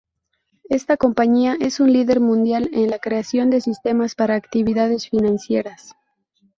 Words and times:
Esta 0.69 0.97
compañía 0.97 1.55
es 1.59 1.79
un 1.79 1.93
líder 1.93 2.21
mundial 2.21 2.71
en 2.73 2.89
la 2.89 2.97
creación 2.97 3.51
de 3.51 3.61
sistemas 3.61 4.15
para 4.15 4.33
actividades 4.33 5.07
financieras. 5.07 5.93